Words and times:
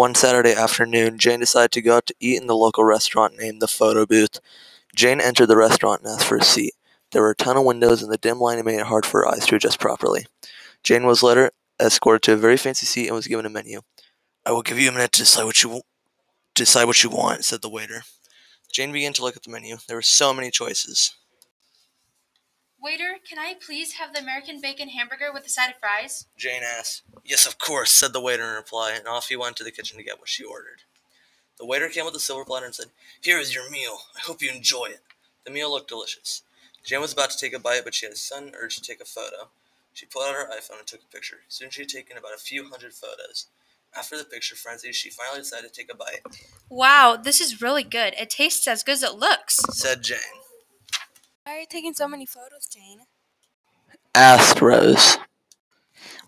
One 0.00 0.14
Saturday 0.14 0.54
afternoon, 0.54 1.18
Jane 1.18 1.40
decided 1.40 1.72
to 1.72 1.82
go 1.82 1.98
out 1.98 2.06
to 2.06 2.14
eat 2.20 2.40
in 2.40 2.46
the 2.46 2.56
local 2.56 2.84
restaurant 2.84 3.36
named 3.36 3.60
the 3.60 3.68
Photo 3.68 4.06
Booth. 4.06 4.40
Jane 4.96 5.20
entered 5.20 5.48
the 5.48 5.58
restaurant 5.58 6.00
and 6.00 6.10
asked 6.10 6.24
for 6.24 6.38
a 6.38 6.42
seat. 6.42 6.72
There 7.12 7.20
were 7.20 7.32
a 7.32 7.36
ton 7.36 7.58
of 7.58 7.66
windows, 7.66 8.02
and 8.02 8.10
the 8.10 8.16
dim 8.16 8.40
lighting 8.40 8.64
made 8.64 8.80
it 8.80 8.86
hard 8.86 9.04
for 9.04 9.20
her 9.20 9.28
eyes 9.28 9.44
to 9.44 9.56
adjust 9.56 9.78
properly. 9.78 10.24
Jane 10.82 11.04
was 11.04 11.22
later 11.22 11.50
escorted 11.78 12.22
to 12.22 12.32
a 12.32 12.36
very 12.36 12.56
fancy 12.56 12.86
seat 12.86 13.08
and 13.08 13.14
was 13.14 13.26
given 13.26 13.44
a 13.44 13.50
menu. 13.50 13.82
I 14.46 14.52
will 14.52 14.62
give 14.62 14.78
you 14.78 14.88
a 14.88 14.92
minute 14.92 15.12
to 15.12 15.20
decide 15.20 15.44
what 15.44 15.62
you 15.62 15.68
w- 15.68 15.82
decide 16.54 16.86
what 16.86 17.04
you 17.04 17.10
want, 17.10 17.44
said 17.44 17.60
the 17.60 17.68
waiter. 17.68 18.04
Jane 18.72 18.92
began 18.92 19.12
to 19.12 19.22
look 19.22 19.36
at 19.36 19.42
the 19.42 19.50
menu. 19.50 19.76
There 19.86 19.98
were 19.98 20.02
so 20.02 20.32
many 20.32 20.50
choices. 20.50 21.14
Waiter, 22.82 23.16
can 23.28 23.38
I 23.38 23.54
please 23.64 23.94
have 23.94 24.14
the 24.14 24.20
American 24.20 24.60
bacon 24.60 24.88
hamburger 24.88 25.30
with 25.32 25.44
a 25.44 25.50
side 25.50 25.68
of 25.70 25.76
fries? 25.78 26.26
Jane 26.36 26.62
asked. 26.62 27.02
Yes, 27.24 27.46
of 27.46 27.58
course, 27.58 27.92
said 27.92 28.12
the 28.12 28.20
waiter 28.20 28.42
in 28.44 28.54
reply, 28.54 28.92
and 28.92 29.06
off 29.06 29.28
he 29.28 29.36
went 29.36 29.56
to 29.56 29.64
the 29.64 29.70
kitchen 29.70 29.98
to 29.98 30.04
get 30.04 30.18
what 30.18 30.28
she 30.28 30.44
ordered. 30.44 30.82
The 31.58 31.66
waiter 31.66 31.90
came 31.90 32.06
with 32.06 32.14
a 32.14 32.20
silver 32.20 32.44
platter 32.44 32.64
and 32.64 32.74
said, 32.74 32.86
Here 33.20 33.38
is 33.38 33.54
your 33.54 33.70
meal. 33.70 33.98
I 34.16 34.20
hope 34.20 34.40
you 34.40 34.50
enjoy 34.50 34.86
it. 34.86 35.00
The 35.44 35.50
meal 35.50 35.70
looked 35.70 35.88
delicious. 35.88 36.42
Jane 36.82 37.02
was 37.02 37.12
about 37.12 37.30
to 37.30 37.38
take 37.38 37.52
a 37.52 37.58
bite, 37.58 37.84
but 37.84 37.94
she 37.94 38.06
had 38.06 38.14
a 38.14 38.18
sudden 38.18 38.52
urge 38.58 38.76
to 38.76 38.82
take 38.82 39.02
a 39.02 39.04
photo. 39.04 39.50
She 39.92 40.06
pulled 40.06 40.26
out 40.28 40.34
her 40.34 40.48
iPhone 40.48 40.78
and 40.78 40.86
took 40.86 41.02
a 41.02 41.14
picture. 41.14 41.40
Soon 41.48 41.68
she 41.68 41.82
had 41.82 41.90
taken 41.90 42.16
about 42.16 42.34
a 42.34 42.38
few 42.38 42.70
hundred 42.70 42.94
photos. 42.94 43.46
After 43.94 44.16
the 44.16 44.24
picture 44.24 44.56
frenzy, 44.56 44.92
she 44.92 45.10
finally 45.10 45.40
decided 45.40 45.72
to 45.72 45.76
take 45.82 45.92
a 45.92 45.96
bite, 45.96 46.20
Wow, 46.70 47.18
this 47.22 47.40
is 47.40 47.60
really 47.60 47.82
good. 47.82 48.14
It 48.18 48.30
tastes 48.30 48.66
as 48.66 48.82
good 48.84 48.92
as 48.92 49.02
it 49.02 49.16
looks. 49.16 49.60
said 49.76 50.02
Jane. 50.02 50.18
Why 51.50 51.56
are 51.56 51.60
you 51.62 51.66
taking 51.68 51.94
so 51.94 52.06
many 52.06 52.26
photos, 52.26 52.68
Jane? 52.68 53.00
Asked 54.14 54.60
Rose. 54.62 55.18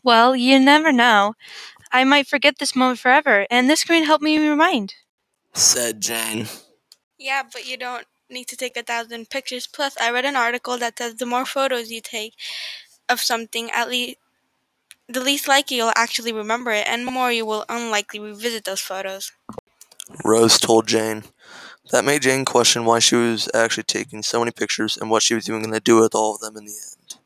Well, 0.03 0.35
you 0.35 0.59
never 0.59 0.91
know. 0.91 1.35
I 1.93 2.03
might 2.03 2.27
forget 2.27 2.59
this 2.59 2.75
moment 2.75 2.99
forever, 2.99 3.47
and 3.49 3.71
this 3.71 3.83
screen 3.83 4.03
helped 4.03 4.25
me 4.25 4.37
remind. 4.37 4.95
Said 5.55 6.01
Jane. 6.01 6.49
Yeah, 7.19 7.45
but 7.53 7.69
you 7.69 7.77
don't 7.77 8.05
need 8.29 8.49
to 8.49 8.57
take 8.57 8.77
a 8.77 8.83
thousand 8.83 9.31
pictures. 9.31 9.69
Plus, 9.69 9.97
I 9.97 10.11
read 10.11 10.25
an 10.25 10.35
article 10.35 10.77
that 10.79 10.99
says 10.99 11.15
the 11.15 11.25
more 11.25 11.47
photos 11.47 11.93
you 11.93 12.01
take 12.01 12.35
of 13.09 13.21
something, 13.21 13.71
at 13.71 13.89
least 13.89 14.17
the 15.09 15.21
least 15.21 15.47
likely 15.47 15.77
you'll 15.77 15.93
actually 15.95 16.33
remember 16.33 16.73
it, 16.73 16.89
and 16.89 17.07
more 17.07 17.31
you 17.31 17.47
will 17.47 17.65
unlikely 17.69 18.19
revisit 18.19 18.65
those 18.65 18.81
photos. 18.81 19.31
Rose 20.25 20.59
told 20.59 20.89
Jane. 20.89 21.23
That 21.93 22.07
made 22.07 22.23
Jane 22.23 22.47
question 22.47 22.87
why 22.87 23.01
she 23.01 23.17
was 23.17 23.51
actually 23.53 23.83
taking 23.83 24.23
so 24.23 24.39
many 24.39 24.51
pictures 24.51 24.97
and 24.97 25.11
what 25.11 25.23
she 25.23 25.35
was 25.35 25.47
even 25.47 25.61
going 25.61 25.75
to 25.75 25.81
do 25.81 26.01
with 26.01 26.15
all 26.15 26.35
of 26.35 26.41
them 26.41 26.57
in 26.57 26.65
the 26.65 26.73
end. 26.73 27.19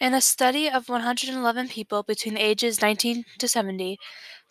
In 0.00 0.14
a 0.14 0.20
study 0.20 0.70
of 0.70 0.88
111 0.88 1.68
people 1.70 2.04
between 2.04 2.36
ages 2.38 2.80
19 2.80 3.24
to 3.38 3.48
70, 3.48 3.98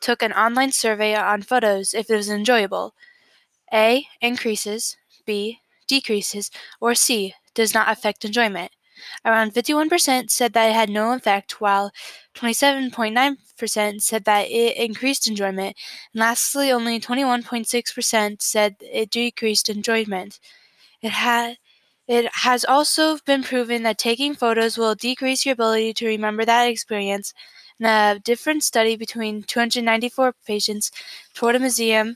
took 0.01 0.21
an 0.21 0.33
online 0.33 0.73
survey 0.73 1.15
on 1.15 1.41
photos 1.41 1.93
if 1.93 2.09
it 2.09 2.17
was 2.17 2.29
enjoyable. 2.29 2.95
A. 3.73 4.05
Increases. 4.19 4.97
B. 5.25 5.59
Decreases. 5.87 6.51
Or 6.81 6.93
C. 6.93 7.33
Does 7.53 7.73
not 7.73 7.89
affect 7.89 8.25
enjoyment. 8.25 8.73
Around 9.25 9.53
51% 9.53 10.29
said 10.29 10.53
that 10.53 10.69
it 10.69 10.73
had 10.73 10.89
no 10.89 11.13
effect, 11.13 11.59
while 11.61 11.91
27.9% 12.35 14.01
said 14.01 14.23
that 14.25 14.49
it 14.49 14.77
increased 14.77 15.27
enjoyment, 15.27 15.75
and 16.13 16.19
lastly, 16.21 16.71
only 16.71 16.99
21.6% 16.99 18.41
said 18.41 18.75
it 18.81 19.09
decreased 19.09 19.69
enjoyment. 19.69 20.39
It 21.01 21.11
had 21.11 21.57
it 22.07 22.29
has 22.35 22.63
also 22.63 23.17
been 23.25 23.43
proven 23.43 23.83
that 23.83 23.97
taking 23.97 24.33
photos 24.33 24.77
will 24.77 24.95
decrease 24.95 25.45
your 25.45 25.53
ability 25.53 25.93
to 25.95 26.07
remember 26.07 26.45
that 26.45 26.65
experience. 26.67 27.33
In 27.79 27.85
a 27.85 28.19
different 28.23 28.63
study 28.63 28.95
between 28.95 29.43
294 29.43 30.33
patients 30.45 30.89
toured 31.33 31.55
a 31.55 31.59
museum, 31.59 32.15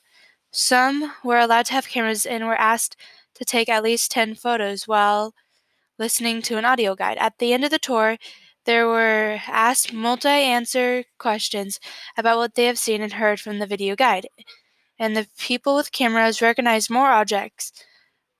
some 0.51 1.13
were 1.23 1.39
allowed 1.39 1.65
to 1.67 1.73
have 1.73 1.89
cameras 1.89 2.25
and 2.25 2.45
were 2.45 2.55
asked 2.55 2.95
to 3.35 3.45
take 3.45 3.69
at 3.69 3.83
least 3.83 4.11
10 4.11 4.35
photos 4.35 4.87
while 4.87 5.33
listening 5.97 6.41
to 6.43 6.57
an 6.57 6.65
audio 6.65 6.95
guide. 6.95 7.17
At 7.17 7.37
the 7.39 7.53
end 7.53 7.63
of 7.63 7.71
the 7.71 7.79
tour, 7.79 8.17
they 8.65 8.83
were 8.83 9.39
asked 9.47 9.93
multi 9.93 10.29
answer 10.29 11.03
questions 11.17 11.79
about 12.17 12.37
what 12.37 12.55
they 12.55 12.65
have 12.65 12.77
seen 12.77 13.01
and 13.01 13.13
heard 13.13 13.39
from 13.39 13.59
the 13.59 13.65
video 13.67 13.95
guide. 13.95 14.27
And 14.99 15.15
the 15.15 15.27
people 15.37 15.75
with 15.75 15.91
cameras 15.91 16.41
recognized 16.41 16.89
more 16.89 17.09
objects 17.09 17.71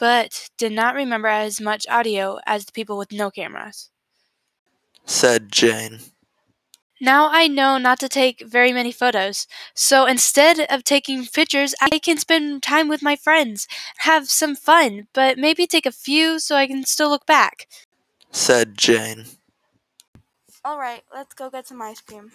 but 0.01 0.50
did 0.57 0.72
not 0.72 0.95
remember 0.95 1.28
as 1.28 1.61
much 1.61 1.85
audio 1.88 2.40
as 2.47 2.66
the 2.66 2.72
people 2.72 2.97
with 2.97 3.11
no 3.11 3.29
cameras. 3.29 3.91
Said 5.06 5.51
Jane. 5.51 6.00
Now 7.03 7.29
I 7.31 7.47
know 7.47 7.79
not 7.79 8.00
to 8.01 8.07
take 8.07 8.45
very 8.45 8.72
many 8.72 8.91
photos, 8.91 9.47
so 9.73 10.06
instead 10.06 10.59
of 10.69 10.84
taking 10.84 11.25
pictures, 11.25 11.73
I 11.81 11.97
can 11.97 12.19
spend 12.19 12.62
time 12.62 12.88
with 12.88 13.01
my 13.01 13.16
friends, 13.16 13.67
have 13.97 14.29
some 14.29 14.56
fun, 14.56 15.07
but 15.11 15.40
maybe 15.40 15.66
take 15.66 15.88
a 15.88 15.91
few 15.91 16.38
so 16.40 16.56
I 16.56 16.67
can 16.67 16.85
still 16.85 17.09
look 17.09 17.25
back. 17.25 17.67
Said 18.29 18.78
Jane. 18.78 19.25
All 20.63 20.78
right, 20.78 21.03
let's 21.11 21.34
go 21.34 21.50
get 21.50 21.66
some 21.66 21.81
ice 21.81 22.01
cream. 22.01 22.31